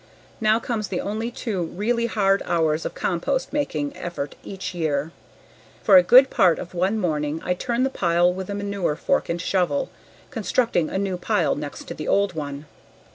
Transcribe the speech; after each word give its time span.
Now 0.39 0.59
comes 0.59 0.87
the 0.87 0.99
only 0.99 1.29
two 1.29 1.61
really 1.61 2.07
hard 2.07 2.41
hours 2.47 2.85
of 2.87 2.95
compost 2.95 3.53
making 3.53 3.95
effort 3.95 4.33
each 4.43 4.73
year. 4.73 5.11
For 5.83 5.95
a 5.95 6.01
good 6.01 6.31
part 6.31 6.57
of 6.57 6.73
one 6.73 6.97
morning 6.97 7.39
I 7.45 7.53
turn 7.53 7.83
the 7.83 7.91
pile 7.91 8.33
with 8.33 8.49
a 8.49 8.55
manure 8.55 8.95
fork 8.95 9.29
and 9.29 9.39
shovel, 9.39 9.91
constructing 10.31 10.89
a 10.89 10.97
new 10.97 11.17
pile 11.17 11.53
next 11.53 11.83
to 11.87 11.93
the 11.93 12.07
old 12.07 12.33
one. 12.33 12.65